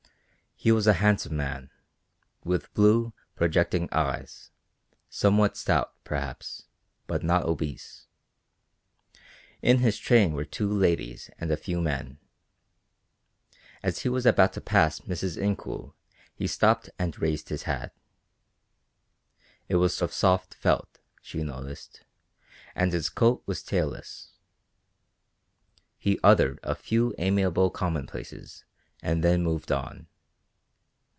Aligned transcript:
He 0.63 0.71
was 0.71 0.85
a 0.85 0.93
handsome 1.01 1.35
man, 1.35 1.71
with 2.43 2.71
blue 2.75 3.13
projecting 3.35 3.89
eyes, 3.91 4.51
somewhat 5.09 5.57
stout, 5.57 5.91
perhaps, 6.03 6.67
but 7.07 7.23
not 7.23 7.45
obese. 7.45 8.05
In 9.63 9.79
his 9.79 9.97
train 9.97 10.33
were 10.33 10.45
two 10.45 10.71
ladies 10.71 11.31
and 11.39 11.49
a 11.51 11.57
few 11.57 11.81
men. 11.81 12.19
As 13.81 14.01
he 14.03 14.09
was 14.09 14.27
about 14.27 14.53
to 14.53 14.61
pass 14.61 14.99
Mrs. 14.99 15.35
Incoul 15.35 15.95
he 16.35 16.45
stopped 16.45 16.91
and 16.99 17.17
raised 17.19 17.49
his 17.49 17.63
hat. 17.63 17.95
It 19.67 19.77
was 19.77 19.99
of 19.99 20.13
soft 20.13 20.53
felt, 20.53 20.99
she 21.23 21.41
noticed, 21.41 22.05
and 22.75 22.93
his 22.93 23.09
coat 23.09 23.41
was 23.47 23.63
tailless. 23.63 24.33
He 25.97 26.19
uttered 26.21 26.59
a 26.61 26.75
few 26.75 27.15
amiable 27.17 27.71
commonplaces 27.71 28.63
and 29.01 29.23
then 29.23 29.41
moved 29.41 29.71
on. 29.71 30.05